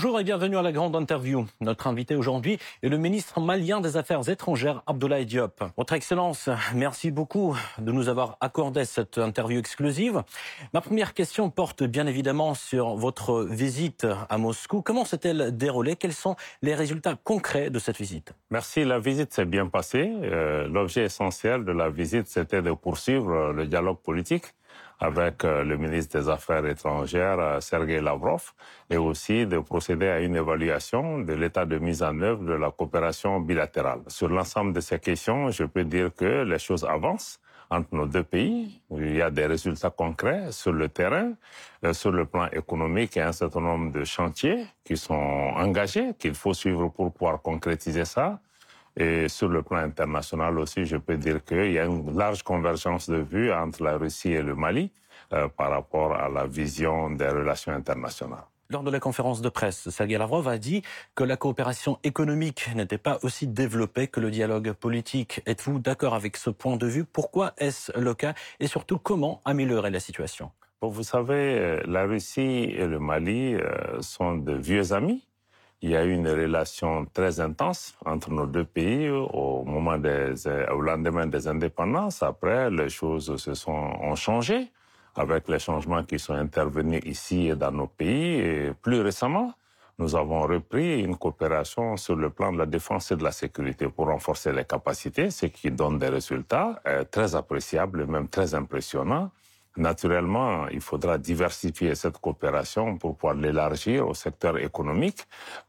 [0.00, 1.44] Bonjour et bienvenue à la grande interview.
[1.60, 5.64] Notre invité aujourd'hui est le ministre malien des Affaires étrangères, Abdoulaye Diop.
[5.76, 10.22] Votre Excellence, merci beaucoup de nous avoir accordé cette interview exclusive.
[10.72, 14.82] Ma première question porte bien évidemment sur votre visite à Moscou.
[14.82, 15.96] Comment s'est-elle déroulée?
[15.96, 18.34] Quels sont les résultats concrets de cette visite?
[18.52, 20.12] Merci, la visite s'est bien passée.
[20.22, 24.44] Euh, L'objet essentiel de la visite, c'était de poursuivre le dialogue politique
[25.00, 28.52] avec euh, le ministre des Affaires étrangères, euh, Sergei Lavrov,
[28.90, 32.70] et aussi de procéder à une évaluation de l'état de mise en œuvre de la
[32.70, 34.00] coopération bilatérale.
[34.08, 38.24] Sur l'ensemble de ces questions, je peux dire que les choses avancent entre nos deux
[38.24, 38.80] pays.
[38.90, 41.32] Il y a des résultats concrets sur le terrain,
[41.84, 46.34] euh, sur le plan économique, a un certain nombre de chantiers qui sont engagés, qu'il
[46.34, 48.40] faut suivre pour pouvoir concrétiser ça.
[48.98, 53.08] Et sur le plan international aussi, je peux dire qu'il y a une large convergence
[53.08, 54.90] de vues entre la Russie et le Mali
[55.32, 58.44] euh, par rapport à la vision des relations internationales.
[58.70, 60.82] Lors de la conférence de presse, Sergei Lavrov a dit
[61.14, 65.40] que la coopération économique n'était pas aussi développée que le dialogue politique.
[65.46, 67.04] Êtes-vous d'accord avec ce point de vue?
[67.04, 68.34] Pourquoi est-ce le cas?
[68.60, 70.50] Et surtout, comment améliorer la situation?
[70.82, 75.26] Bon, Vous savez, euh, la Russie et le Mali euh, sont de vieux amis.
[75.80, 80.34] Il y a eu une relation très intense entre nos deux pays au moment des,
[80.72, 82.22] au lendemain des indépendances.
[82.22, 83.70] Après, les choses se sont
[84.02, 84.72] ont changé
[85.14, 88.40] avec les changements qui sont intervenus ici et dans nos pays.
[88.40, 89.52] Et plus récemment,
[89.98, 93.88] nous avons repris une coopération sur le plan de la défense et de la sécurité
[93.88, 98.54] pour renforcer les capacités, ce qui donne des résultats euh, très appréciables et même très
[98.54, 99.30] impressionnants.
[99.78, 105.24] Naturellement, il faudra diversifier cette coopération pour pouvoir l'élargir au secteur économique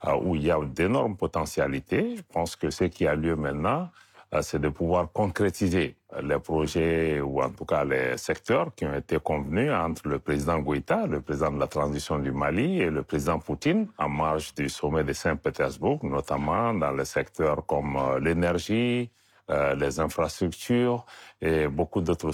[0.07, 2.15] euh, où il y a d'énormes potentialités.
[2.17, 3.91] Je pense que ce qui a lieu maintenant,
[4.33, 8.95] euh, c'est de pouvoir concrétiser les projets ou en tout cas les secteurs qui ont
[8.95, 13.03] été convenus entre le président Goïta, le président de la transition du Mali et le
[13.03, 19.11] président Poutine en marge du sommet de Saint-Pétersbourg, notamment dans les secteurs comme euh, l'énergie,
[19.49, 21.05] euh, les infrastructures
[21.41, 22.31] et beaucoup d'autres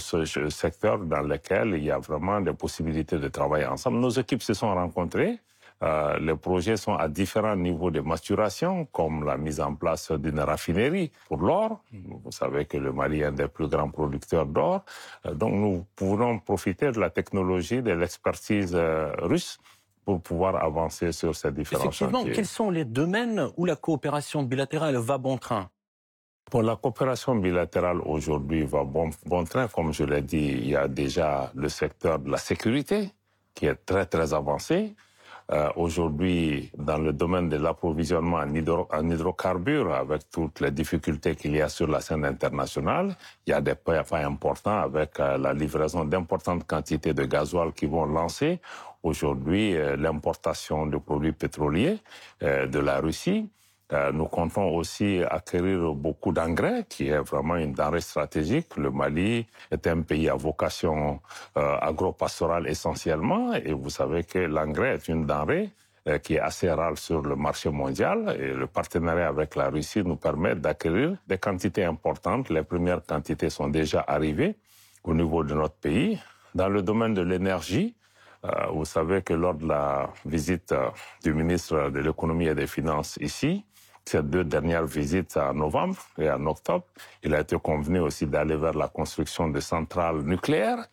[0.50, 3.98] secteurs dans lesquels il y a vraiment des possibilités de travailler ensemble.
[3.98, 5.38] Nos équipes se sont rencontrées.
[5.82, 10.40] Euh, les projets sont à différents niveaux de maturation, comme la mise en place d'une
[10.40, 11.82] raffinerie pour l'or.
[12.24, 14.84] Vous savez que le Mali est un des plus grands producteurs d'or.
[15.26, 19.58] Euh, donc nous pourrons profiter de la technologie, de l'expertise euh, russe
[20.06, 22.32] pour pouvoir avancer sur ces différents Effectivement, chantiers.
[22.32, 25.68] quels sont les domaines où la coopération bilatérale va bon train?
[26.50, 29.10] Pour la coopération bilatérale aujourd'hui va bon,
[29.44, 29.68] train.
[29.68, 33.10] Comme je l'ai dit, il y a déjà le secteur de la sécurité
[33.54, 34.94] qui est très très avancé.
[35.52, 41.36] Euh, aujourd'hui, dans le domaine de l'approvisionnement en, hydro, en, hydrocarbures, avec toutes les difficultés
[41.36, 45.38] qu'il y a sur la scène internationale, il y a des pas importants avec euh,
[45.38, 48.60] la livraison d'importantes quantités de gasoil qui vont lancer
[49.04, 51.98] aujourd'hui euh, l'importation de produits pétroliers
[52.40, 53.48] de la Russie.
[53.92, 58.76] Euh, nous comptons aussi acquérir beaucoup d'engrais, qui est vraiment une denrée stratégique.
[58.76, 61.20] Le Mali est un pays à vocation
[61.56, 65.70] euh, agro-pastorale essentiellement, et vous savez que l'engrais est une denrée
[66.08, 70.02] euh, qui est assez rare sur le marché mondial, et le partenariat avec la Russie
[70.02, 72.50] nous permet d'acquérir des quantités importantes.
[72.50, 74.56] Les premières quantités sont déjà arrivées
[75.04, 76.18] au niveau de notre pays.
[76.56, 77.94] Dans le domaine de l'énergie,
[78.72, 80.72] vous savez que lors de la visite
[81.22, 83.64] du ministre de l'économie et des finances ici,
[84.08, 86.84] ces deux dernières visites en novembre et en octobre,
[87.22, 90.86] il a été convenu aussi d'aller vers la construction de centrales nucléaires,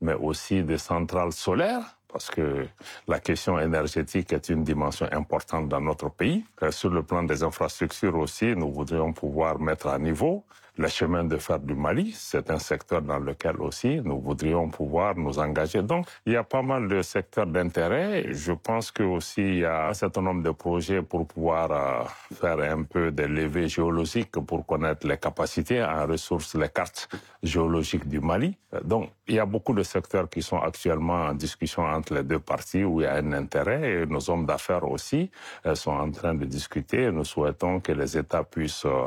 [0.00, 2.66] mais aussi de centrales solaires, parce que
[3.06, 6.44] la question énergétique est une dimension importante dans notre pays.
[6.70, 10.44] Sur le plan des infrastructures aussi, nous voudrions pouvoir mettre à niveau
[10.76, 12.12] le chemin de fer du Mali.
[12.14, 15.82] C'est un secteur dans lequel aussi nous voudrions pouvoir nous engager.
[15.82, 18.32] Donc, il y a pas mal de secteurs d'intérêt.
[18.32, 22.04] Je pense que aussi il y a un certain nombre de projets pour pouvoir euh,
[22.34, 27.08] faire un peu des levées géologiques pour connaître les capacités en ressources, les cartes
[27.42, 28.56] géologiques du Mali.
[28.84, 32.38] Donc, il y a beaucoup de secteurs qui sont actuellement en discussion entre les deux
[32.38, 35.30] parties où il y a un intérêt et nos hommes d'affaires aussi
[35.66, 37.10] euh, sont en train de discuter.
[37.10, 39.06] Nous souhaitons que les États puissent euh,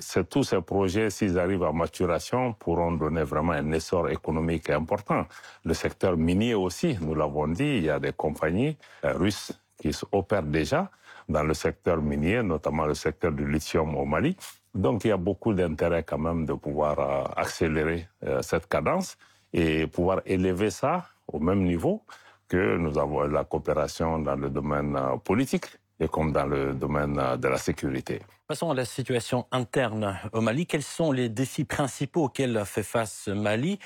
[0.00, 5.26] c'est tous ces projets, s'ils arrivent à maturation, pourront donner vraiment un essor économique important.
[5.64, 9.92] Le secteur minier aussi, nous l'avons dit, il y a des compagnies euh, russes qui
[10.10, 10.90] opèrent déjà
[11.28, 14.36] dans le secteur minier, notamment le secteur du lithium au Mali.
[14.74, 19.16] Donc il y a beaucoup d'intérêt quand même de pouvoir euh, accélérer euh, cette cadence
[19.52, 22.02] et pouvoir élever ça au même niveau
[22.48, 25.66] que nous avons la coopération dans le domaine politique
[26.00, 28.20] et comme dans le domaine de la sécurité.
[28.46, 30.66] Passons à la situation interne au Mali.
[30.66, 33.78] Quels sont les défis principaux auxquels fait face Mali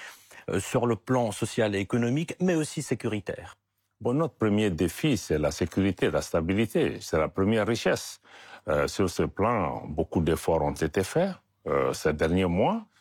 [0.51, 3.55] euh, sur le plan social et économique, mais aussi sécuritaire?
[4.01, 6.99] Bon, notre premier défi, c'est la sécurité, la stabilité.
[7.01, 8.21] C'est la première richesse.
[8.69, 11.31] Euh, sur ce plan, beaucoup d'efforts ont été faits
[11.67, 12.96] euh, ces derniers mois euh,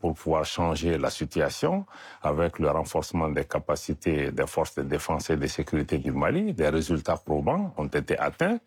[0.00, 1.86] pour pouvoir changer la situation
[2.22, 6.52] avec le renforcement des capacités des forces de défense et de sécurité du Mali.
[6.54, 8.58] Des résultats probants ont été atteints.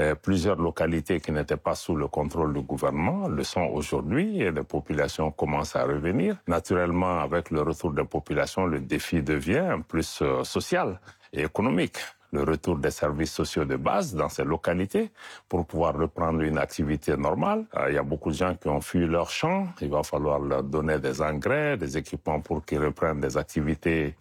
[0.00, 4.50] Euh, plusieurs localités qui n'étaient pas sous le contrôle du gouvernement le sont aujourd'hui et
[4.50, 6.36] les populations commencent à revenir.
[6.48, 10.98] Naturellement, avec le retour des populations, le défi devient plus euh, social
[11.32, 11.98] et économique
[12.34, 15.10] le retour des services sociaux de base dans ces localités
[15.48, 17.64] pour pouvoir reprendre une activité normale.
[17.76, 19.68] Euh, il y a beaucoup de gens qui ont fui leur champ.
[19.80, 24.16] Il va falloir leur donner des engrais, des équipements pour qu'ils reprennent des activités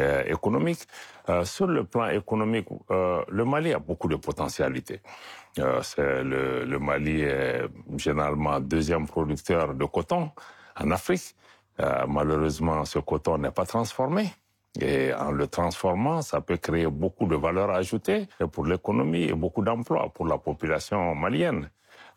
[0.00, 0.86] euh, économiques.
[1.28, 5.00] Euh, sur le plan économique, euh, le Mali a beaucoup de potentialités.
[5.58, 5.82] Euh,
[6.64, 10.30] le, Mali est généralement deuxième producteur de coton
[10.80, 11.34] en Afrique.
[12.08, 14.32] Malheureusement, ce coton n'est pas transformé.
[14.80, 19.62] Et en le transformant, ça peut créer beaucoup de valeur ajoutée pour l'économie et beaucoup
[19.62, 21.70] d'emplois pour la population malienne.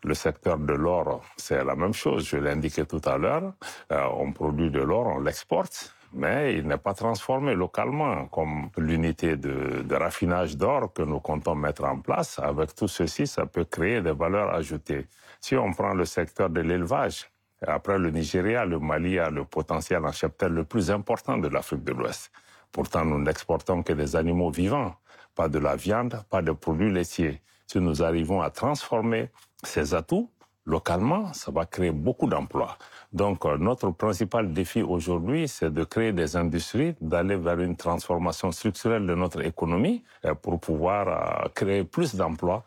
[0.03, 2.27] Le secteur de l'or, c'est la même chose.
[2.27, 3.53] Je l'ai indiqué tout à l'heure.
[3.91, 9.37] Euh, on produit de l'or, on l'exporte, mais il n'est pas transformé localement comme l'unité
[9.37, 12.39] de, de raffinage d'or que nous comptons mettre en place.
[12.39, 15.07] Avec tout ceci, ça peut créer des valeurs ajoutées.
[15.39, 17.31] Si on prend le secteur de l'élevage,
[17.67, 21.83] après le Nigeria, le Mali a le potentiel en cheptel le plus important de l'Afrique
[21.83, 22.31] de l'Ouest.
[22.71, 24.95] Pourtant, nous n'exportons que des animaux vivants,
[25.35, 27.41] pas de la viande, pas de produits laitiers.
[27.67, 29.29] Si nous arrivons à transformer
[29.63, 30.29] ces atouts
[30.65, 32.77] localement, ça va créer beaucoup d'emplois.
[33.11, 38.51] Donc, euh, notre principal défi aujourd'hui, c'est de créer des industries, d'aller vers une transformation
[38.51, 42.63] structurelle de notre économie euh, pour pouvoir euh, créer plus d'emplois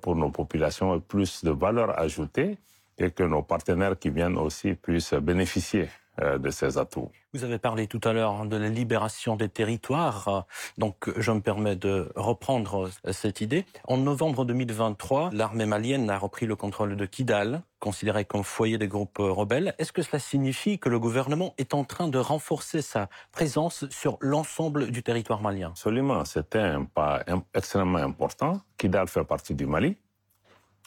[0.00, 2.56] pour nos populations et plus de valeur ajoutée
[2.98, 5.88] et que nos partenaires qui viennent aussi puissent bénéficier
[6.20, 7.10] de ces atouts.
[7.32, 11.76] Vous avez parlé tout à l'heure de la libération des territoires, donc je me permets
[11.76, 13.64] de reprendre cette idée.
[13.88, 18.88] En novembre 2023, l'armée malienne a repris le contrôle de Kidal, considéré comme foyer des
[18.88, 19.74] groupes rebelles.
[19.78, 24.18] Est-ce que cela signifie que le gouvernement est en train de renforcer sa présence sur
[24.20, 25.70] l'ensemble du territoire malien?
[25.70, 27.24] Absolument, c'était un pas
[27.54, 28.60] extrêmement important.
[28.76, 29.96] Kidal fait partie du Mali.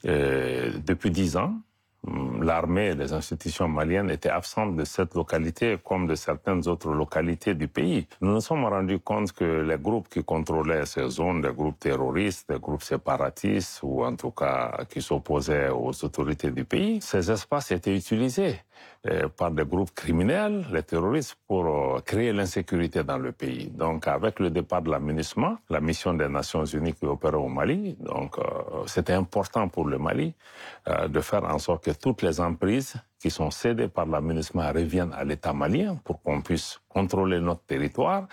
[0.04, 1.56] Et depuis dix ans,
[2.42, 7.56] l'armée et les institutions maliennes étaient absentes de cette localité comme de certaines autres localités
[7.56, 8.07] du pays.
[8.22, 12.50] Nous nous sommes rendus compte que les groupes qui contrôlaient ces zones, des groupes terroristes,
[12.50, 17.72] des groupes séparatistes ou en tout cas qui s'opposaient aux autorités du pays, ces espaces
[17.72, 18.60] étaient utilisés
[19.37, 23.67] par des groupes criminels, les terroristes, pour euh, créer l'insécurité dans le pays.
[23.69, 27.47] Donc, avec le départ de la MINUSMA, la mission des Nations Unies qui opérait au
[27.47, 28.43] Mali, donc euh,
[28.87, 30.33] c'était important pour le Mali
[31.07, 35.13] de faire en sorte que toutes les emprises qui sont cédées par la MINUSMA reviennent
[35.13, 38.27] à l'État malien pour qu'on puisse contrôler notre territoire,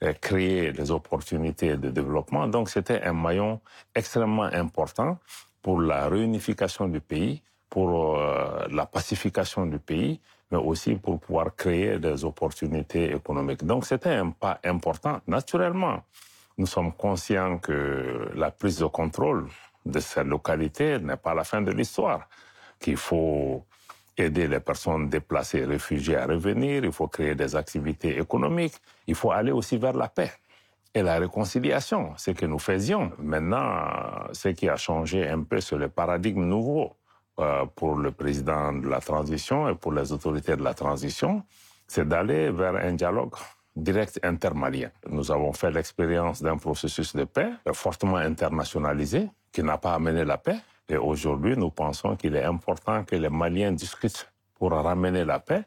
[0.00, 2.46] et créer des opportunités de développement.
[2.46, 3.60] Donc, c'était un maillon
[3.94, 5.18] extrêmement important
[5.60, 10.20] pour la réunification du pays pour euh, la pacification du pays,
[10.50, 13.64] mais aussi pour pouvoir créer des opportunités économiques.
[13.64, 15.20] Donc c'était un pas important.
[15.26, 16.02] Naturellement,
[16.56, 19.48] nous sommes conscients que la prise de contrôle
[19.84, 22.28] de cette localité n'est pas la fin de l'histoire,
[22.80, 23.64] qu'il faut
[24.16, 28.74] aider les personnes déplacées, réfugiées à revenir, il faut créer des activités économiques,
[29.06, 30.32] il faut aller aussi vers la paix
[30.94, 33.12] et la réconciliation, ce que nous faisions.
[33.18, 33.86] Maintenant,
[34.32, 36.96] ce qui a changé un peu, c'est le paradigme nouveau.
[37.40, 41.44] Euh, pour le président de la transition et pour les autorités de la transition,
[41.86, 43.34] c'est d'aller vers un dialogue
[43.76, 44.90] direct intermalien.
[45.08, 50.36] Nous avons fait l'expérience d'un processus de paix fortement internationalisé qui n'a pas amené la
[50.36, 50.56] paix.
[50.88, 54.28] Et aujourd'hui, nous pensons qu'il est important que les Maliens discutent
[54.58, 55.62] pour ramener la paix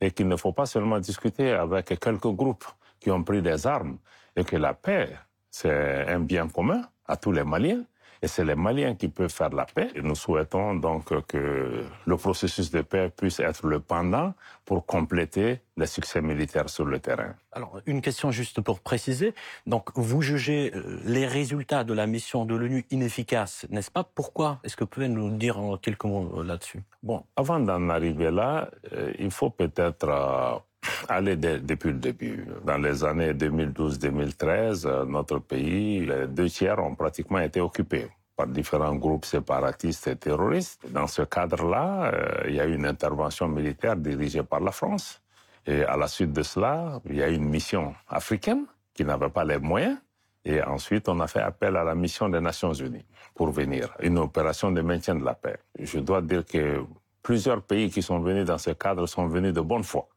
[0.00, 2.66] et qu'il ne faut pas seulement discuter avec quelques groupes
[3.00, 3.98] qui ont pris des armes
[4.36, 5.16] et que la paix,
[5.50, 7.82] c'est un bien commun à tous les Maliens
[8.22, 9.88] et c'est les Maliens qui peuvent faire la paix.
[9.94, 14.34] Et nous souhaitons donc que le processus de paix puisse être le pendant
[14.64, 17.34] pour compléter les succès militaires sur le terrain.
[17.52, 19.34] Alors, une question juste pour préciser.
[19.66, 24.04] Donc, vous jugez euh, les résultats de la mission de l'ONU inefficaces, n'est-ce pas?
[24.04, 24.58] Pourquoi?
[24.64, 26.82] Est-ce que vous pouvez nous dire quelques mots là-dessus?
[27.02, 30.62] Bon, avant d'en arriver là, euh, il faut peut-être
[31.08, 32.46] aller depuis le début.
[32.64, 38.46] Dans les années 2012-2013, euh, notre pays, les deux tiers ont pratiquement été occupés par
[38.46, 40.80] différents groupes séparatistes et terroristes.
[40.90, 45.20] Dans ce cadre-là, euh, il y a eu une intervention militaire dirigée par la France.
[45.66, 49.28] Et à la suite de cela, il y a eu une mission africaine qui n'avait
[49.28, 49.98] pas les moyens.
[50.44, 53.04] Et ensuite, on a fait appel à la mission des Nations Unies
[53.34, 55.58] pour venir, une opération de maintien de la paix.
[55.78, 56.84] Je dois dire que
[57.22, 60.08] plusieurs pays qui sont venus dans ce cadre sont venus de bonne foi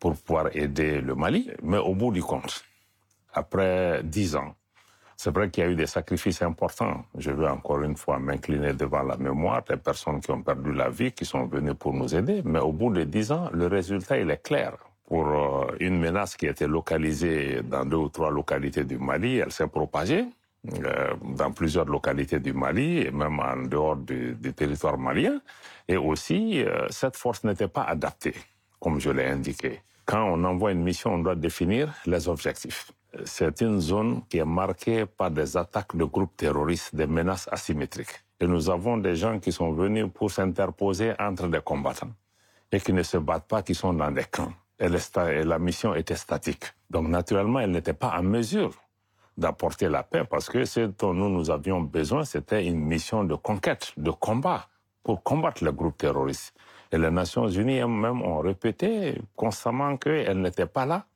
[0.00, 1.50] pour pouvoir aider le Mali.
[1.62, 2.64] Mais au bout du compte,
[3.32, 4.54] après dix ans,
[5.22, 7.04] C'est vrai qu'il y a eu des sacrifices importants.
[7.18, 10.88] Je veux encore une fois m'incliner devant la mémoire des personnes qui ont perdu la
[10.88, 12.40] vie, qui sont venues pour nous aider.
[12.42, 14.78] Mais au bout de dix ans, le résultat, il est clair.
[15.04, 19.52] Pour euh, une menace qui était localisée dans deux ou trois localités du Mali, elle
[19.52, 20.24] s'est propagée
[20.72, 25.38] euh, dans plusieurs localités du Mali et même en dehors du, territoire malien.
[25.86, 28.36] Et aussi, euh, cette force n'était pas adaptée,
[28.80, 29.82] comme je l'ai indiqué.
[30.10, 32.90] Quand on envoie une mission, on doit définir les objectifs.
[33.24, 38.24] C'est une zone qui est marquée par des attaques de groupes terroristes, des menaces asymétriques.
[38.40, 42.10] Et nous avons des gens qui sont venus pour s'interposer entre des combattants
[42.72, 44.52] et qui ne se battent pas, qui sont dans des camps.
[44.80, 46.64] Et, la mission était statique.
[46.90, 48.72] Donc naturellement, elle n'était pas en mesure
[49.36, 53.36] d'apporter la paix parce que ce dont nous, nous avions besoin, c'était une mission de
[53.36, 54.66] conquête, de combat
[55.04, 56.52] pour combattre les groupes terroristes.
[56.92, 61.06] Et les Nations Unies même ont répété constamment qu'elles n'étaient pas là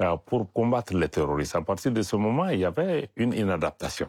[0.00, 1.56] euh, pour combattre les terroristes.
[1.56, 4.08] À partir de ce moment, il y avait une inadaptation.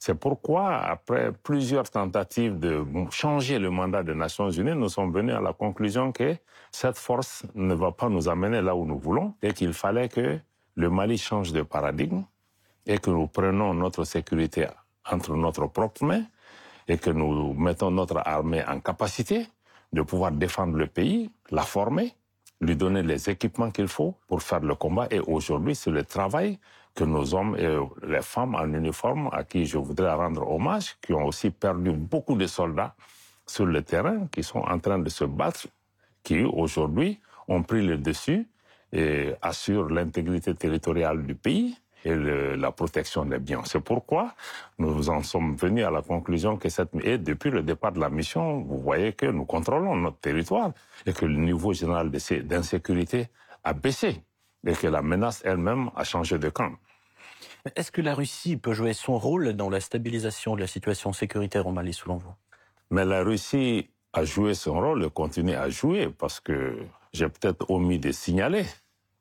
[0.00, 5.34] C'est pourquoi, après plusieurs tentatives de changer le mandat des Nations Unies, nous sommes venus
[5.34, 6.36] à la conclusion que
[6.70, 10.38] cette force ne va pas nous amener là où nous voulons et qu'il fallait que
[10.76, 12.22] le Mali change de paradigme
[12.86, 14.68] et que nous prenons notre sécurité
[15.10, 16.22] entre notre propre main
[16.86, 19.48] et que nous mettons notre armée en capacité
[19.92, 22.14] de pouvoir défendre le pays, la former,
[22.60, 25.06] lui donner les équipements qu'il faut pour faire le combat.
[25.10, 26.58] Et aujourd'hui, c'est le travail
[26.94, 31.12] que nos hommes et les femmes en uniforme, à qui je voudrais rendre hommage, qui
[31.12, 32.94] ont aussi perdu beaucoup de soldats
[33.46, 35.68] sur le terrain, qui sont en train de se battre,
[36.22, 38.48] qui aujourd'hui ont pris le dessus
[38.92, 43.62] et assurent l'intégrité territoriale du pays et le, la protection des biens.
[43.64, 44.34] C'est pourquoi
[44.78, 48.10] nous en sommes venus à la conclusion que cette et depuis le départ de la
[48.10, 50.72] mission, vous voyez que nous contrôlons notre territoire
[51.06, 53.28] et que le niveau général d'insécurité
[53.64, 54.22] a baissé
[54.66, 56.72] et que la menace elle-même a changé de camp.
[57.76, 61.66] Est-ce que la Russie peut jouer son rôle dans la stabilisation de la situation sécuritaire
[61.66, 62.32] au Mali, selon vous?
[62.90, 66.78] Mais la Russie a joué son rôle et continue à jouer parce que
[67.12, 68.64] j'ai peut-être omis de signaler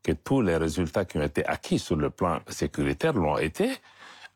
[0.07, 3.69] que tous les résultats qui ont été acquis sur le plan sécuritaire l'ont été.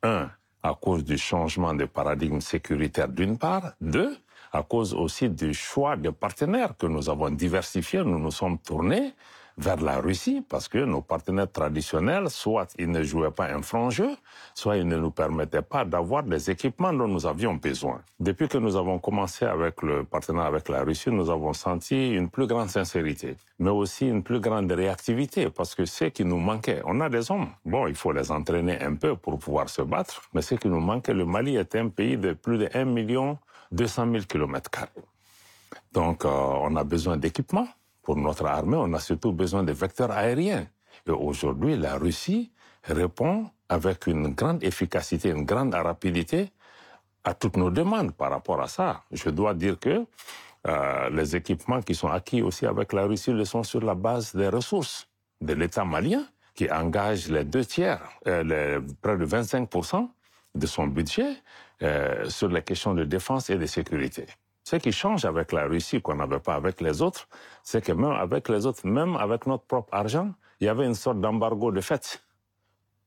[0.03, 0.29] Un,
[0.61, 3.71] à cause du changement de paradigme sécuritaire d'une part.
[3.79, 4.17] Deux,
[4.51, 8.03] à cause aussi du choix de partenaires que nous avons diversifiés.
[8.03, 9.13] Nous nous sommes tournés
[9.61, 13.91] vers la Russie parce que nos partenaires traditionnels, soit ils ne jouaient pas un franc
[13.91, 14.09] jeu,
[14.55, 18.01] soit ils ne nous permettaient pas d'avoir les équipements dont nous avions besoin.
[18.19, 22.29] Depuis que nous avons commencé avec le partenaire avec la Russie, nous avons senti une
[22.29, 26.81] plus grande sincérité, mais aussi une plus grande réactivité parce que ce qui nous manquait,
[26.85, 27.49] on a des hommes.
[27.63, 30.79] Bon, il faut les entraîner un peu pour pouvoir se battre, mais ce qui nous
[30.79, 33.37] manquait, le Mali est un pays de plus de 1 million
[33.71, 34.89] 200 000 kilomètres carrés.
[35.93, 37.67] Donc, euh, on a besoin d'équipements
[38.01, 40.67] pour notre armée, on a surtout besoin de vecteurs aériens.
[41.07, 42.51] Et aujourd'hui, la Russie
[42.83, 46.51] répond avec une grande efficacité, une grande rapidité
[47.23, 49.03] à toutes nos demandes par rapport à ça.
[49.11, 50.05] Je dois dire que
[50.67, 54.35] euh, les équipements qui sont acquis aussi avec la Russie le sont sur la base
[54.35, 55.07] des ressources
[55.39, 60.07] de l'État malien, qui engage les deux tiers, euh, les, près de 25%
[60.53, 61.37] de son budget
[61.81, 64.25] euh, sur les questions de défense et de sécurité.
[64.63, 67.27] Ce qui change avec la Russie qu'on n'avait pas avec les autres,
[67.63, 70.95] c'est que même avec les autres, même avec notre propre argent, il y avait une
[70.95, 72.21] sorte d'embargo de fait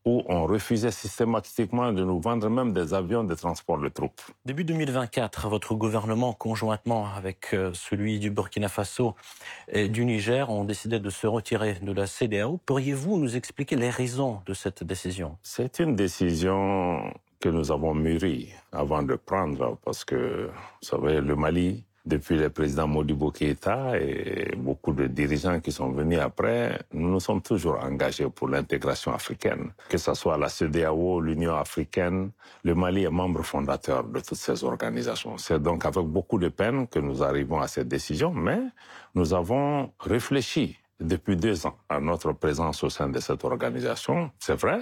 [0.05, 4.21] où on refusait systématiquement de nous vendre même des avions de transport de troupes.
[4.45, 9.15] Début 2024, votre gouvernement, conjointement avec euh, celui du Burkina Faso
[9.69, 12.61] et du Niger, ont décidé de se retirer de la CDAO.
[12.67, 15.39] Pourriez-vous nous expliquer les raisons de cette décision?
[15.43, 17.11] C'est une décision
[17.45, 22.49] que nous avons mûri avant de prendre, parce que, vous savez, le Mali, depuis le
[22.49, 27.79] président Modibo Keïta et beaucoup de dirigeants qui sont venus après, nous nous sommes toujours
[27.85, 29.73] engagés pour l'intégration africaine.
[29.91, 32.31] Que ce soit la CDAO, l'Union africaine,
[32.63, 35.37] le Mali est membre fondateur de toutes ces organisations.
[35.37, 38.61] C'est donc avec beaucoup de peine que nous arrivons à cette décision, mais
[39.15, 44.31] nous avons réfléchi depuis deux ans à notre présence au sein de cette organisation.
[44.39, 44.81] C'est vrai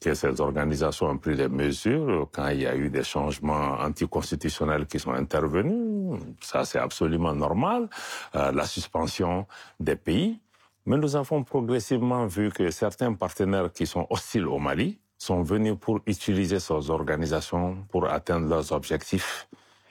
[0.00, 4.86] que ces organisations ont pris des mesures quand il y a eu des changements anticonstitutionnels
[4.86, 6.20] qui sont intervenus.
[6.40, 7.88] Ça, c'est absolument normal.
[8.34, 9.46] Euh, la suspension
[9.80, 10.40] des pays.
[10.84, 15.76] Mais nous avons progressivement vu que certains partenaires qui sont hostiles au Mali sont venus
[15.80, 19.48] pour utiliser ces organisations pour atteindre leurs objectifs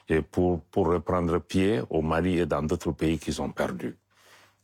[0.07, 3.97] et pour, pour reprendre pied au Mali et dans d'autres pays qu'ils ont perdus.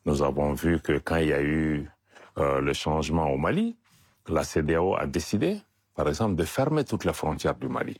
[0.05, 1.89] Nous avons vu que quand il y a eu
[2.37, 3.77] euh, le changement au Mali,
[4.27, 5.61] la CDAO a décidé,
[5.95, 7.97] par exemple, de fermer toutes les frontières du Mali.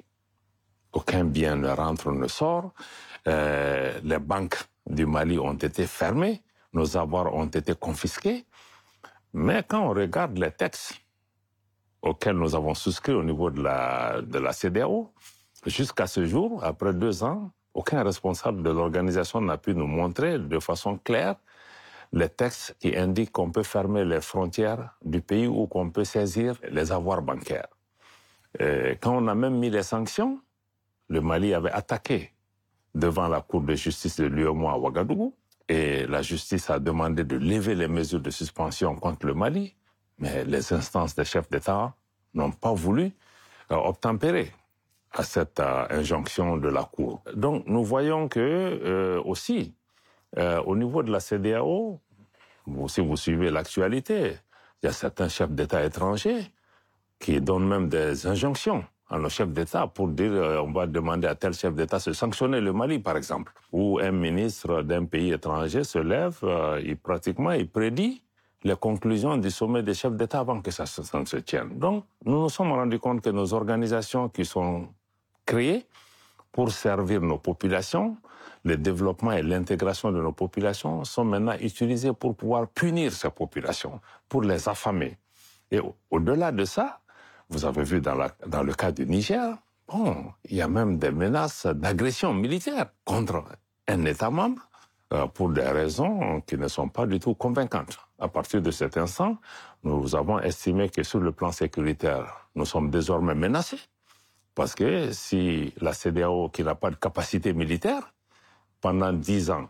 [0.94, 2.74] Aucun bien ne rentre, ne sort.
[3.28, 6.42] Euh, les banques du Mali ont été fermées,
[6.74, 8.46] nos avoirs ont été confisqués.
[9.34, 11.02] Mais quand on regarde les textes
[12.02, 15.12] auxquels nous avons souscrit au niveau de la, de la CDAO.
[15.66, 20.60] Jusqu'à ce jour, après deux ans, aucun responsable de l'organisation n'a pu nous montrer de
[20.60, 21.36] façon claire
[22.14, 26.56] les textes qui indiquent qu'on peut fermer les frontières du pays ou qu'on peut saisir
[26.70, 27.68] les avoirs bancaires.
[28.60, 30.40] Et quand on a même mis les sanctions,
[31.08, 32.34] le Mali avait attaqué
[32.94, 35.34] devant la Cour de justice de l'UEMOA à Ouagadougou
[35.70, 39.74] et la justice a demandé de lever les mesures de suspension contre le Mali,
[40.20, 41.96] mais les instances des chefs d'État
[42.34, 43.12] n'ont pas voulu
[43.72, 44.52] euh, obtempérer
[45.14, 47.24] à cette euh, injonction de la Cour.
[47.34, 49.74] Donc nous voyons que euh, aussi,
[50.38, 52.00] euh, au niveau de la CDAO,
[52.88, 54.34] si vous suivez l'actualité,
[54.82, 56.52] il y a certains chefs d'État étrangers
[57.20, 61.28] qui donnent même des injonctions à nos chefs d'État pour dire euh, on va demander
[61.28, 63.54] à tel chef d'État de sanctionner le Mali, par exemple.
[63.72, 68.24] Ou un ministre d'un pays étranger se lève, euh, il pratiquement il prédit
[68.64, 71.78] les conclusions du sommet des chefs d'État avant que ça se, ça se tienne.
[71.78, 74.88] Donc, nous nous sommes rendus compte que nos organisations qui sont
[75.46, 75.86] créées
[76.52, 78.18] pour servir nos populations,
[78.64, 84.00] le développement et l'intégration de nos populations sont maintenant utilisées pour pouvoir punir ces populations,
[84.30, 85.18] pour les affamer.
[85.72, 87.00] Et au- au-delà de ça,
[87.50, 89.56] vous avez vu dans le cas du Niger,
[89.88, 93.44] bon, il y a même des menaces d'agression militaire contre
[93.88, 94.62] un État membre
[95.14, 97.98] euh, pour des raisons qui ne sont pas du tout convaincantes.
[98.20, 99.38] À partir de cet instant,
[99.84, 103.80] nous avons estimé que sur le plan sécuritaire, nous sommes désormais menacés.
[104.56, 108.14] Parce que si la CDAO, qui n'a pas de capacité militaire,
[108.82, 109.70] pendant dix ans,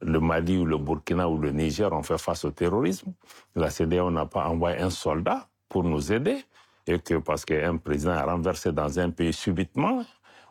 [0.00, 3.12] le Mali ou le Burkina ou le Niger ont fait face au terrorisme,
[3.54, 6.44] la CDAO n'a pas envoyé un soldat pour nous aider,
[6.86, 10.04] et que parce qu'un président est renversé dans un pays subitement,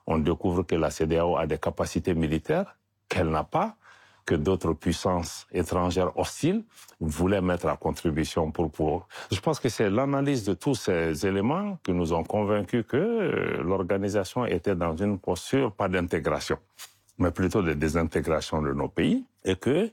[0.08, 2.78] on découvre que la CDAO a des capacités militaires
[3.10, 3.76] qu'elle n'a pas,
[4.26, 6.64] que d'autres puissances étrangères hostiles
[7.00, 9.08] voulaient mettre à contribution pour.
[9.32, 13.64] Je pense que c'est l'analyse de tous ces éléments qui nous ont convaincus que euh,
[13.64, 16.58] l'organisation était dans une posture pas d'intégration,
[17.18, 19.92] mais plutôt de désintégration de nos pays, et que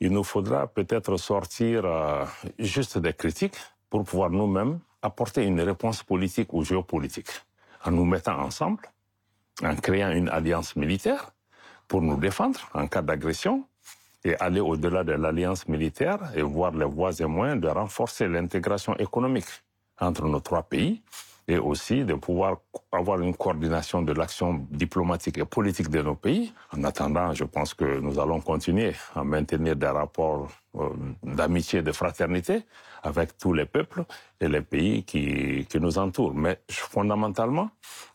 [0.00, 2.24] il nous faudra peut-être sortir euh,
[2.58, 3.56] juste des critiques
[3.90, 7.30] pour pouvoir nous-mêmes apporter une réponse politique ou géopolitique
[7.84, 8.82] en nous mettant ensemble,
[9.62, 11.32] en créant une alliance militaire
[11.88, 13.64] pour nous défendre en cas d'agression
[14.24, 18.96] et aller au-delà de l'alliance militaire et voir les voies et moyens de renforcer l'intégration
[18.96, 19.48] économique
[19.98, 21.02] entre nos trois pays
[21.48, 22.58] et aussi de pouvoir
[22.92, 26.52] avoir une coordination de l'action diplomatique et politique de nos pays.
[26.76, 30.88] En attendant, je pense que nous allons continuer à maintenir des rapports euh,
[31.22, 32.62] d'amitié et de fraternité
[33.02, 34.04] avec tous les peuples
[34.40, 36.34] et les pays qui, qui nous entourent.
[36.34, 37.70] Mais fondamentalement,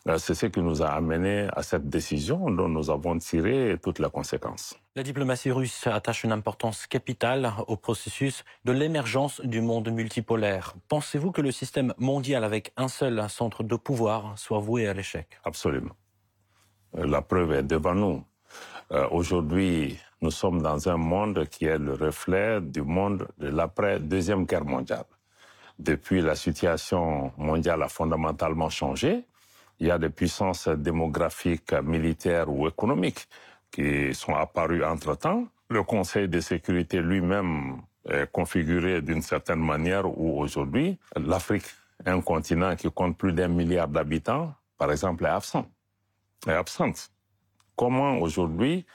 [0.08, 3.98] euh, c'est ce qui nous a amené à cette décision dont nous avons tiré toutes
[3.98, 4.74] les conséquences.
[4.94, 10.74] La diplomatie russe attache une importance capitale au processus de l'émergence du monde multipolaire.
[10.88, 15.38] Pensez-vous que le système mondial avec un seul centre de pouvoir soit voué à l'échec?
[15.44, 15.94] Absolument.
[16.96, 18.24] Euh, La preuve est devant nous.
[18.92, 24.44] Euh, Aujourd'hui, nous sommes dans un monde qui est le reflet du monde de l'après-deuxième
[24.44, 25.04] guerre mondiale.
[25.78, 29.24] Depuis, la situation mondiale a fondamentalement changé.
[29.80, 33.28] Il y a des puissances démographiques, militaires ou économiques
[33.70, 35.44] qui sont apparues entre-temps.
[35.68, 41.66] Le Conseil de sécurité lui-même est configuré d'une certaine manière où aujourd'hui, l'Afrique,
[42.06, 45.66] un continent qui compte plus d'un milliard d'habitants, par exemple, est absent.
[46.46, 47.10] Est absente.
[47.76, 48.86] Comment aujourd'hui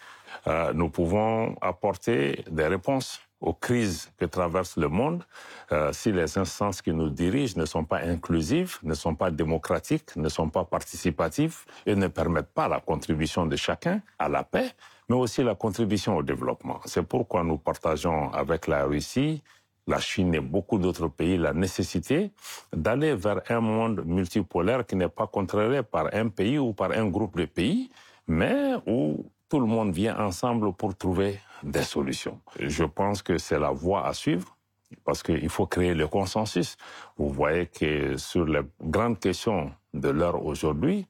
[0.48, 5.24] euh, nous pouvons apporter des réponses aux crises que traverse le monde
[5.72, 10.16] euh, si les instances qui nous dirigent ne sont pas inclusives, ne sont pas démocratiques,
[10.16, 14.70] ne sont pas participatives et ne permettent pas la contribution de chacun à la paix,
[15.10, 16.80] mais aussi la contribution au développement.
[16.86, 19.42] C'est pourquoi nous partageons avec la Russie,
[19.88, 22.32] la Chine et beaucoup d'autres pays la nécessité
[22.72, 27.08] d'aller vers un monde multipolaire qui n'est pas contrôlé par un pays ou par un
[27.08, 27.90] groupe de pays,
[28.28, 32.40] mais où tout le monde vient ensemble pour trouver des solutions.
[32.60, 34.58] Je pense que c'est la voie à suivre
[35.04, 36.78] parce qu'il faut créer le consensus.
[37.18, 41.08] Vous voyez que sur les grandes questions de l'heure aujourd'hui,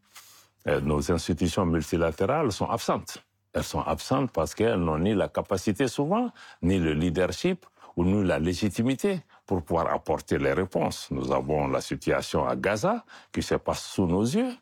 [0.68, 3.24] euh, nos institutions multilatérales sont absentes.
[3.54, 7.66] Elles sont absentes parce qu'elles n'ont ni la capacité souvent, ni le leadership
[7.98, 11.10] ou ni la légitimité pour pouvoir apporter les réponses.
[11.12, 14.54] Nous avons la situation à Gaza qui se passe sous nos yeux,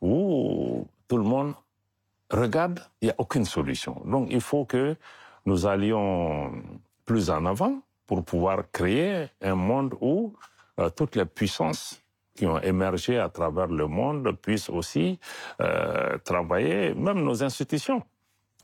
[0.00, 1.54] où tout le monde
[2.30, 4.02] regarde, il n'y a aucune solution.
[4.04, 4.96] Donc il faut que
[5.46, 6.52] nous allions
[7.04, 10.34] plus en avant pour pouvoir créer un monde où
[10.78, 12.00] euh, toutes les puissances
[12.34, 15.18] qui ont émergé à travers le monde puissent aussi
[15.60, 18.02] euh, travailler, même nos institutions.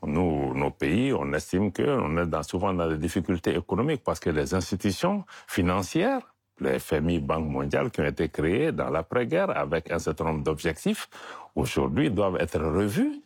[0.07, 4.55] Nous, nos pays, on estime qu'on est souvent dans des difficultés économiques parce que les
[4.55, 10.25] institutions financières les FMI, Banque mondiale, qui ont été créés dans l'après-guerre avec un certain
[10.25, 11.09] nombre d'objectifs,
[11.55, 13.23] aujourd'hui doivent être revus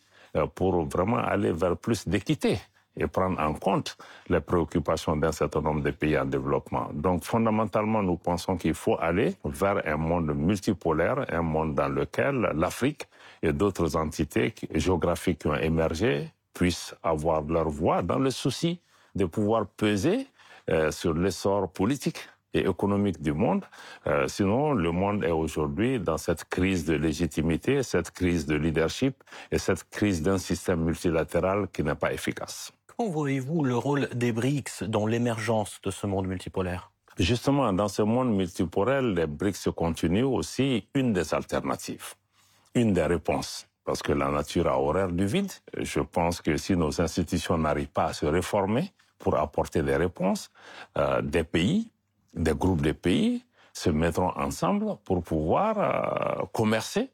[0.55, 2.59] pour vraiment aller vers plus d'équité
[2.99, 3.97] et prendre en compte
[4.29, 6.89] les préoccupations d'un certain nombre de pays en développement.
[6.93, 12.51] Donc fondamentalement, nous pensons qu'il faut aller vers un monde multipolaire, un monde dans lequel
[12.55, 13.07] l'Afrique
[13.43, 18.81] et d'autres entités géographiques qui ont émergé puissent avoir leur voix dans le souci
[19.15, 20.27] de pouvoir peser
[20.71, 22.19] euh, sur l'essor politique
[22.55, 23.65] et économique du monde.
[24.07, 29.23] Euh, sinon, le monde est aujourd'hui dans cette crise de légitimité, cette crise de leadership
[29.51, 32.73] et cette crise d'un système multilatéral qui n'est pas efficace.
[32.97, 36.91] Comment voyez-vous le rôle des BRICS dans l'émergence de ce monde multipolaire?
[37.19, 42.15] Justement, dans ce monde multipolaire, les BRICS continuent aussi une des alternatives,
[42.75, 43.67] une des réponses.
[43.85, 45.51] Parce que la nature a horreur du vide.
[45.79, 50.51] Je pense que si nos institutions n'arrivent pas à se réformer pour apporter des réponses,
[50.99, 51.91] euh, des pays
[52.39, 57.11] des groupes de pays se mettront ensemble pour pouvoir euh, commercer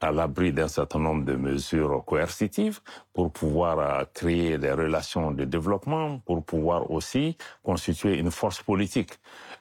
[0.00, 2.80] à l'abri d'un certain nombre de mesures coercitives
[3.14, 9.12] pour pouvoir euh, créer des relations de développement, pour pouvoir aussi constituer une force politique.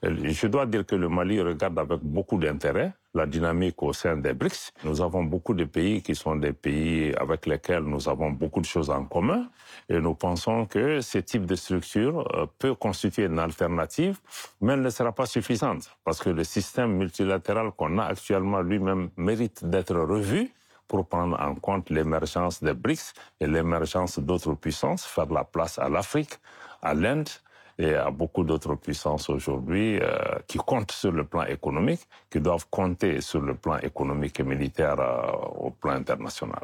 [0.03, 4.33] Je dois dire que le Mali regarde avec beaucoup d'intérêt la dynamique au sein des
[4.33, 4.73] BRICS.
[4.83, 8.65] Nous avons beaucoup de pays qui sont des pays avec lesquels nous avons beaucoup de
[8.65, 9.47] choses en commun
[9.89, 14.19] et nous pensons que ce type de structure euh, peut constituer une alternative,
[14.61, 19.09] mais elle ne sera pas suffisante parce que le système multilatéral qu'on a actuellement lui-même
[19.17, 20.51] mérite d'être revu
[20.87, 25.89] pour prendre en compte l'émergence des BRICS et l'émergence d'autres puissances, faire la place à
[25.89, 26.33] l'Afrique,
[26.81, 27.29] à l'Inde,
[27.77, 32.67] et à beaucoup d'autres puissances aujourd'hui euh, qui comptent sur le plan économique, qui doivent
[32.69, 35.31] compter sur le plan économique et militaire euh,
[35.65, 36.63] au plan international.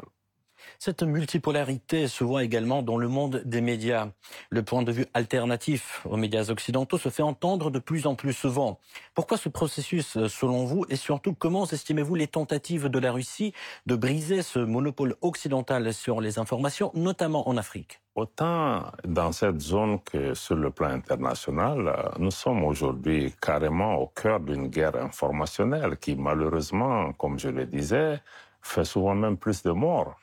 [0.78, 4.08] Cette multipolarité se voit également dans le monde des médias.
[4.50, 8.32] Le point de vue alternatif aux médias occidentaux se fait entendre de plus en plus
[8.32, 8.78] souvent.
[9.14, 13.52] Pourquoi ce processus, selon vous, et surtout comment estimez-vous les tentatives de la Russie
[13.86, 18.00] de briser ce monopole occidental sur les informations, notamment en Afrique?
[18.14, 24.38] Autant dans cette zone que sur le plan international, nous sommes aujourd'hui carrément au cœur
[24.38, 28.20] d'une guerre informationnelle qui malheureusement, comme je le disais,
[28.60, 30.16] fait souvent même plus de morts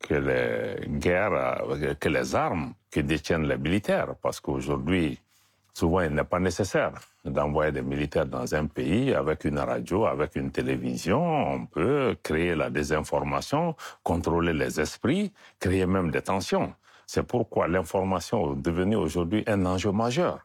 [0.00, 1.62] que les guerres,
[2.00, 5.18] que les armes que détiennent les militaires, parce qu'aujourd'hui,
[5.74, 6.92] souvent, il n'est pas nécessaire
[7.24, 11.22] d'envoyer des militaires dans un pays avec une radio, avec une télévision.
[11.22, 16.72] On peut créer la désinformation, contrôler les esprits, créer même des tensions.
[17.06, 20.40] C'est pourquoi l'information est devenue aujourd'hui un enjeu majeur.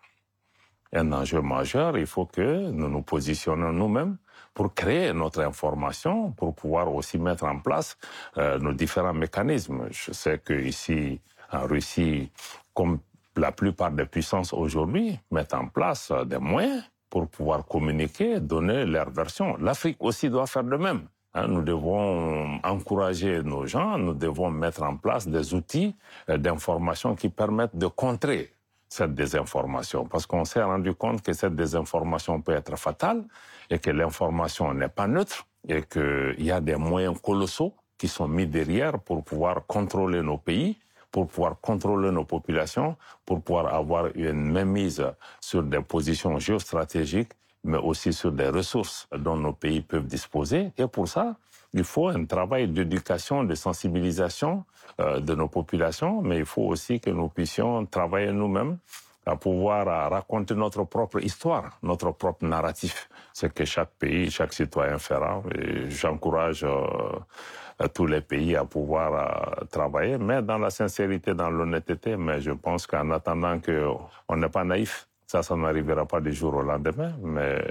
[0.93, 4.17] Un enjeu majeur, il faut que nous nous positionnons nous-mêmes
[4.54, 7.98] pour créer notre information, pour pouvoir aussi mettre en place
[8.38, 9.88] euh, nos différents mécanismes.
[9.91, 11.19] Je sais que ici,
[11.52, 12.32] en Russie,
[12.74, 13.00] comme
[13.36, 18.86] la plupart des puissances aujourd'hui, mettent en place euh, des moyens pour pouvoir communiquer, donner
[18.86, 19.58] leur version.
[19.58, 21.08] L'Afrique aussi doit faire de même.
[21.34, 21.48] Hein.
[21.48, 25.93] nous devons encourager nos gens, nous devons mettre en place des outils
[26.30, 28.52] euh, d'information qui permettent de contrer
[28.88, 33.24] cette désinformation, parce qu'on s'est rendu compte que cette désinformation peut être fatale
[33.69, 38.28] et que l'information n'est pas neutre et qu'il y a des moyens colossaux qui sont
[38.28, 40.78] mis derrière pour pouvoir contrôler nos pays,
[41.12, 45.04] pour pouvoir contrôler nos populations, pour pouvoir avoir une mainmise
[45.39, 47.32] sur des positions géostratégiques,
[47.63, 50.71] mais aussi sur des ressources dont nos pays peuvent disposer.
[50.78, 51.36] Et pour ça,
[51.75, 54.63] il faut un travail d'éducation, de sensibilisation
[55.01, 58.77] euh, de nos populations, mais il faut aussi que nous puissions travailler nous-mêmes
[59.25, 63.09] à pouvoir raconter notre propre histoire, notre propre narratif.
[63.33, 65.41] C'est que chaque pays, chaque citoyen fera.
[65.89, 72.15] J'encourage euh, tous les pays à pouvoir euh, travailler, mais dans la sincérité, dans l'honnêteté.
[72.15, 76.53] Mais je pense qu'en attendant qu'on n'est pas naïf, ça, ça n'arrivera pas du jour
[76.53, 77.13] au lendemain.
[77.21, 77.61] Mais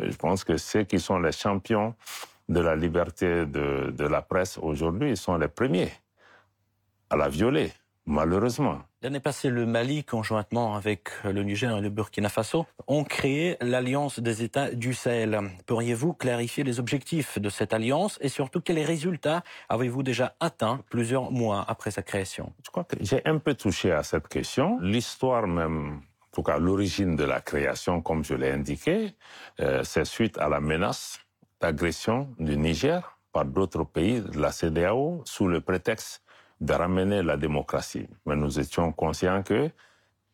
[0.00, 1.94] je pense que ceux qui sont les champions
[2.48, 5.92] de la liberté de, de la presse aujourd'hui sont les premiers
[7.10, 7.72] à la violer,
[8.06, 8.82] malheureusement.
[9.02, 14.18] L'année passée, le Mali, conjointement avec le Niger et le Burkina Faso, ont créé l'Alliance
[14.18, 15.40] des États du Sahel.
[15.66, 21.30] Pourriez-vous clarifier les objectifs de cette alliance et surtout quels résultats avez-vous déjà atteints plusieurs
[21.30, 22.52] mois après sa création?
[22.64, 24.78] Je crois que j'ai un peu touché à cette question.
[24.80, 29.14] L'histoire même, en tout cas l'origine de la création, comme je l'ai indiqué,
[29.60, 31.20] euh, c'est suite à la menace
[31.60, 36.22] d'agression du Niger par d'autres pays de la CDAO sous le prétexte
[36.60, 38.06] de ramener la démocratie.
[38.26, 39.70] Mais nous étions conscients que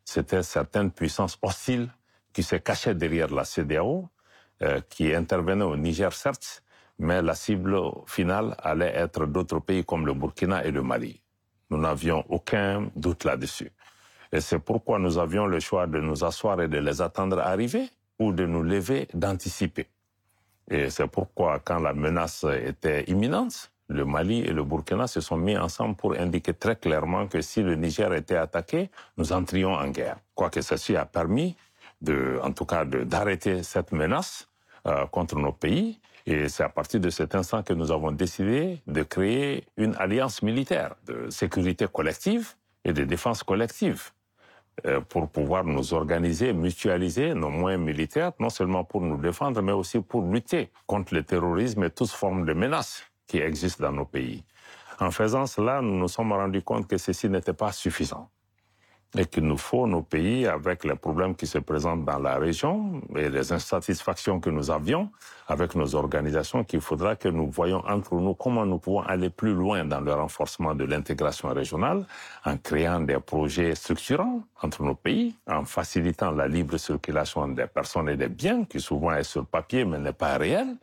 [0.05, 1.89] c'était certaines puissances hostiles
[2.33, 4.09] qui se cachaient derrière la CDAO,
[4.63, 6.63] euh, qui intervenaient au Niger certes,
[6.99, 11.21] mais la cible finale allait être d'autres pays comme le Burkina et le Mali.
[11.71, 13.73] Nous n'avions aucun doute là-dessus.
[14.33, 17.89] Et c'est pourquoi nous avions le choix de nous asseoir et de les attendre arriver
[18.19, 19.89] ou de nous lever, d'anticiper.
[20.71, 25.37] Et c'est pourquoi, quand la menace était imminente, le Mali et le Burkina se sont
[25.37, 29.89] mis ensemble pour indiquer très clairement que si le Niger était attaqué, nous entrions en
[29.89, 30.17] guerre.
[30.37, 31.57] Quoique ceci a permis,
[32.01, 34.49] de, en tout cas, d'arrêter cette menace
[34.87, 36.01] euh, contre nos pays.
[36.25, 40.41] Et c'est à partir de cet instant que nous avons décidé de créer une alliance
[40.43, 42.55] militaire de sécurité collective
[42.85, 44.13] et de défense collective
[45.09, 50.01] pour pouvoir nous organiser, mutualiser nos moyens militaires, non seulement pour nous défendre, mais aussi
[50.01, 54.45] pour lutter contre le terrorisme et toutes formes de menaces qui existent dans nos pays.
[54.99, 58.29] En faisant cela, nous nous sommes rendus compte que ceci n'était pas suffisant
[59.19, 63.01] et qu'il nous faut nos pays avec les problèmes qui se présentent dans la région
[63.17, 65.11] et les insatisfactions que nous avions
[65.49, 69.53] avec nos organisations qu'il faudra que nous voyions entre nous comment nous pouvons aller plus
[69.53, 72.05] loin dans le renforcement de l'intégration régionale
[72.45, 78.09] en créant des projets structurants entre nos pays, en facilitant la libre circulation des personnes
[78.11, 80.77] et des biens qui souvent est sur papier mais n'est pas réel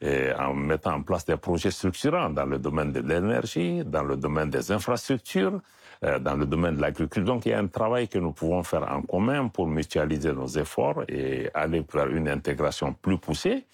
[0.00, 4.16] et en mettant en place des projets structurants dans le domaine de l'énergie, dans le
[4.16, 5.60] domaine des infrastructures,
[6.02, 7.24] dans le domaine de l'agriculture.
[7.24, 10.46] Donc il y a un travail que nous pouvons faire en commun pour mutualiser nos
[10.48, 13.66] efforts et aller vers une intégration plus poussée.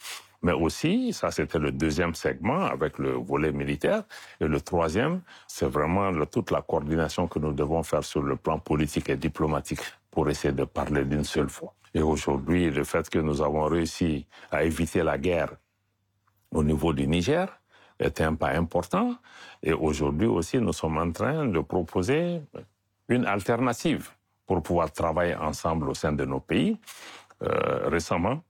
[0.45, 4.03] Mais aussi, ça c'était le deuxième segment avec le volet militaire.
[4.41, 8.59] Et le troisième, c'est vraiment toute la coordination que nous devons faire sur le plan
[8.59, 9.81] politique et diplomatique
[10.11, 11.75] pour essayer de parler d'une seule fois.
[11.95, 15.53] Et aujourd'hui, le fait que nous avons réussi à éviter la guerre
[16.51, 17.49] au niveau du Niger,
[18.03, 19.15] était un pas important.
[19.63, 22.43] Et aujourd'hui aussi, nous sommes en train de proposer
[23.09, 24.11] une alternative
[24.47, 26.79] pour pouvoir travailler ensemble au sein de nos pays.
[27.43, 28.41] Euh, récemment,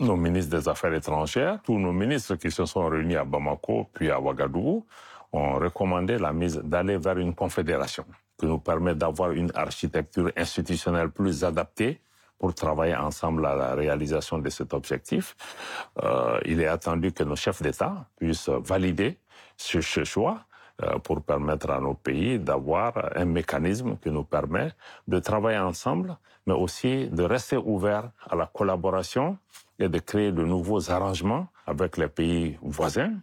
[0.00, 4.10] nos ministres des Affaires étrangères, tous nos ministres qui se sont réunis à Bamako puis
[4.10, 4.86] à Ouagadougou,
[5.32, 8.04] ont recommandé la mise d'aller vers une confédération
[8.38, 12.00] qui nous permet d'avoir une architecture institutionnelle plus adaptée
[12.38, 15.36] pour travailler ensemble à la réalisation de cet objectif.
[16.02, 19.18] Euh, il est attendu que nos chefs d'État puissent valider
[19.56, 20.40] ce, choix
[20.82, 24.70] euh, pour permettre à nos pays d'avoir un mécanisme qui nous permet
[25.08, 29.38] de travailler ensemble, mais aussi de rester ouverts à la collaboration
[29.78, 33.14] et de créer de nouveaux arrangements avec les pays voisins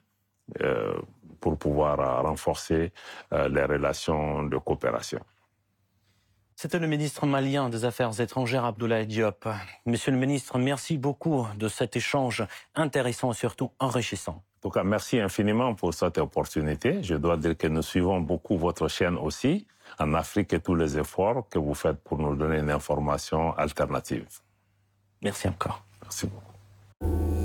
[0.61, 0.93] euh,
[1.39, 2.91] pour pouvoir renforcer
[3.33, 5.19] euh, les relations de coopération.
[6.57, 9.45] C'était le ministre malien des Affaires étrangères, Abdoulaye Diop.
[9.85, 14.41] Monsieur le ministre, merci beaucoup de cet échange intéressant et surtout enrichissant.
[14.59, 17.03] En tout cas, merci infiniment pour cette opportunité.
[17.03, 19.67] Je dois dire que nous suivons beaucoup votre chaîne aussi
[19.99, 24.25] en Afrique et tous les efforts que vous faites pour nous donner une information alternative.
[25.21, 25.83] Merci encore.
[26.01, 27.44] Merci beaucoup.